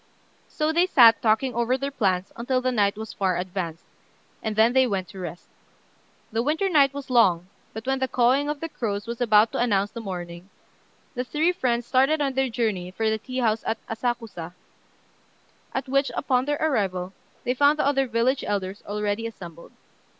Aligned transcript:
So 0.47 0.73
they 0.73 0.87
sat 0.87 1.21
talking 1.21 1.53
over 1.53 1.77
their 1.77 1.91
plans 1.91 2.31
until 2.35 2.59
the 2.59 2.71
night 2.71 2.97
was 2.97 3.13
far 3.13 3.37
advanced, 3.37 3.85
and 4.41 4.55
then 4.55 4.73
they 4.73 4.87
went 4.87 5.09
to 5.09 5.19
rest. 5.19 5.47
The 6.31 6.41
winter 6.41 6.69
night 6.69 6.91
was 6.91 7.11
long; 7.11 7.45
but 7.71 7.85
when 7.85 7.99
the 7.99 8.07
cawing 8.07 8.49
of 8.49 8.61
the 8.61 8.67
crows 8.67 9.05
was 9.05 9.21
about 9.21 9.51
to 9.51 9.59
announce 9.59 9.91
the 9.91 10.01
morning, 10.01 10.49
the 11.13 11.23
three 11.23 11.51
friends 11.51 11.85
started 11.85 12.19
on 12.19 12.33
their 12.33 12.49
journey 12.49 12.89
for 12.89 13.11
the 13.11 13.19
tea 13.19 13.37
house 13.41 13.63
at 13.67 13.77
Asakusa, 13.87 14.55
at 15.71 15.87
which, 15.87 16.09
upon 16.17 16.45
their 16.45 16.57
arrival, 16.59 17.13
they 17.43 17.53
found 17.53 17.77
the 17.77 17.85
other 17.85 18.07
village 18.07 18.43
elders 18.43 18.81
already 18.87 19.27
assembled. 19.27 19.71